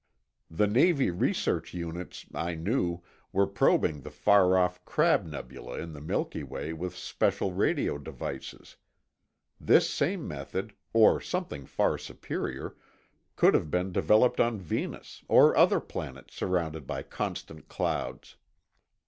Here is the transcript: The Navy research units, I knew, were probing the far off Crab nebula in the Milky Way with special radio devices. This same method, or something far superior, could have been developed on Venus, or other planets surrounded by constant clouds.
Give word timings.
The 0.49 0.65
Navy 0.65 1.11
research 1.11 1.75
units, 1.75 2.25
I 2.33 2.55
knew, 2.55 3.03
were 3.31 3.45
probing 3.45 4.01
the 4.01 4.09
far 4.09 4.57
off 4.57 4.83
Crab 4.83 5.27
nebula 5.27 5.77
in 5.79 5.93
the 5.93 6.01
Milky 6.01 6.41
Way 6.41 6.73
with 6.73 6.97
special 6.97 7.53
radio 7.53 7.99
devices. 7.99 8.77
This 9.59 9.87
same 9.87 10.27
method, 10.27 10.73
or 10.91 11.21
something 11.21 11.67
far 11.67 11.99
superior, 11.99 12.75
could 13.35 13.53
have 13.53 13.69
been 13.69 13.91
developed 13.91 14.39
on 14.39 14.57
Venus, 14.59 15.23
or 15.27 15.55
other 15.55 15.79
planets 15.79 16.33
surrounded 16.33 16.87
by 16.87 17.03
constant 17.03 17.67
clouds. 17.67 18.37